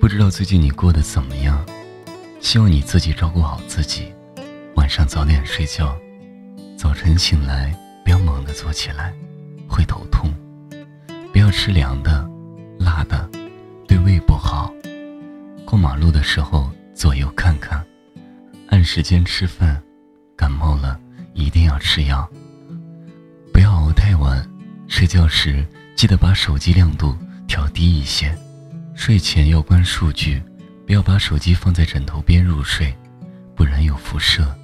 [0.00, 1.62] 不知道最近你过得怎么样？
[2.40, 4.10] 希望你自己照顾好自己，
[4.74, 5.94] 晚上早点睡觉，
[6.74, 9.12] 早晨醒来不要猛地坐起来，
[9.68, 10.32] 会头痛。
[11.34, 12.26] 不要吃凉的、
[12.78, 13.28] 辣的，
[13.86, 14.72] 对胃不好。
[15.66, 17.84] 过马路的时候左右看看，
[18.68, 19.80] 按时间吃饭。
[20.34, 20.98] 感冒了
[21.34, 22.26] 一定要吃药。
[23.52, 24.42] 不要熬太晚，
[24.88, 25.62] 睡觉时
[25.94, 27.14] 记得把手机亮度
[27.46, 28.34] 调低一些。
[29.00, 30.42] 睡前要关数据，
[30.86, 32.94] 不要把手机放在枕头边入睡，
[33.56, 34.54] 不然有辐射。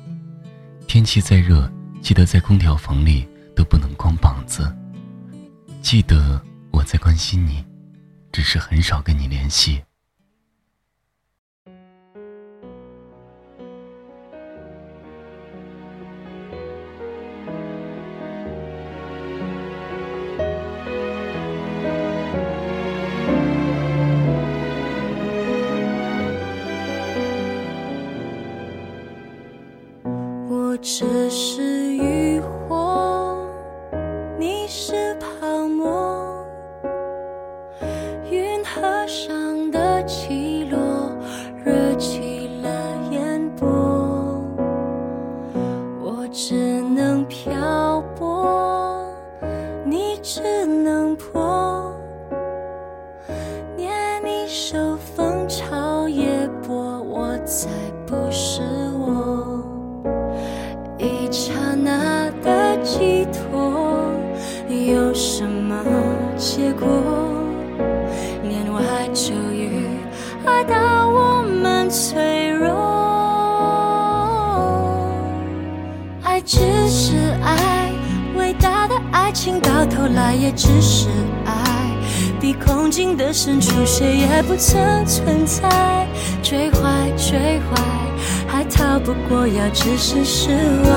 [0.86, 1.72] 天气再热，
[2.02, 3.26] 记得在空调房里
[3.56, 4.70] 都不能光膀子。
[5.80, 6.38] 记得
[6.70, 7.64] 我在关心你，
[8.30, 9.82] 只是很少跟你联系。
[30.88, 33.36] 这是渔火，
[34.38, 36.46] 你是泡沫，
[38.30, 40.78] 云河上的起落，
[41.64, 42.70] 惹起了
[43.10, 44.40] 烟波，
[46.00, 46.75] 我只
[61.26, 64.12] 一刹那的寄托，
[64.68, 65.74] 有什么
[66.36, 66.86] 结果？
[68.44, 68.80] 年外
[69.12, 69.88] 秋雨，
[70.44, 72.70] 爱到我们脆弱。
[76.22, 77.90] 爱只是爱，
[78.36, 81.08] 伟大的爱情到头来也只是
[81.44, 81.90] 爱。
[82.40, 86.06] 比空境的深处，谁也不曾存在。
[86.40, 88.05] 追坏，追坏。
[88.98, 90.90] 不过要置身事外，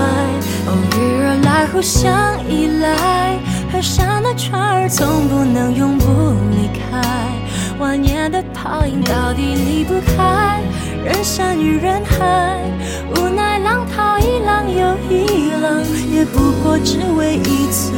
[0.67, 2.11] 偶遇而来，互相
[2.49, 3.37] 依赖。
[3.71, 6.05] 河上的船儿总不能永不
[6.51, 7.01] 离开，
[7.77, 10.61] 万年的泡影到底离不开
[11.03, 12.59] 人山与人海。
[13.15, 17.91] 无奈浪淘一浪又一浪，也不过只为一次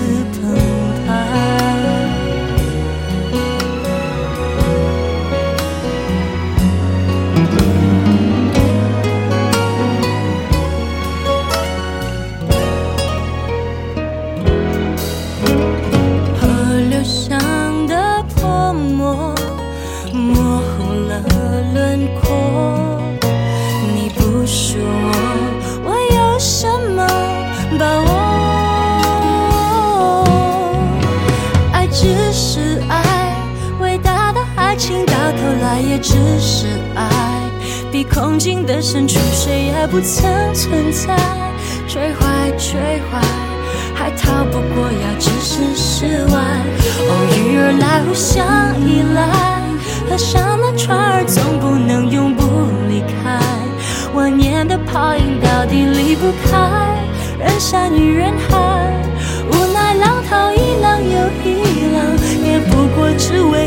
[34.82, 36.66] 情到头来也只是
[36.96, 37.08] 爱，
[37.92, 41.16] 比空境的深处，谁也不曾存在。
[41.88, 42.80] 追坏，追
[43.12, 43.22] 坏，
[43.94, 46.42] 还逃不过要置身事外。
[46.98, 48.44] 偶遇而来，互相
[48.82, 49.22] 依赖。
[50.10, 52.44] 河上的船儿总不能永不
[52.90, 53.40] 离开。
[54.16, 56.98] 万年的泡影到底离不开
[57.38, 58.98] 人山与人海。
[59.52, 62.02] 无奈浪淘一浪又一浪，
[62.44, 63.61] 也不过只为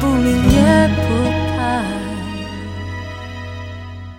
[0.00, 1.02] 不明也不
[1.56, 1.84] 白，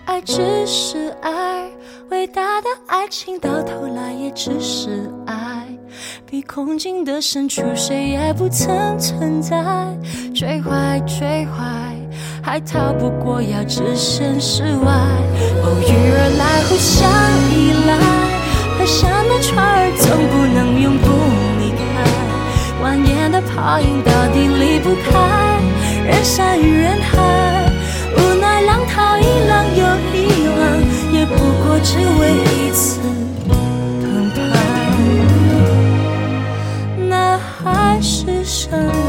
[0.06, 1.68] 爱只是爱，
[2.10, 5.66] 伟大的爱情到头来也只是爱。
[6.26, 9.56] 比空境的深处，谁也不曾存在。
[10.34, 11.94] 追坏，追坏，
[12.42, 14.92] 还逃不过要置身事外。
[15.64, 17.08] 偶遇而来，互相
[17.50, 18.17] 依赖。
[31.90, 33.00] 只为一次
[33.48, 33.56] 澎
[34.34, 34.38] 湃，
[37.08, 39.07] 那海市蜃楼。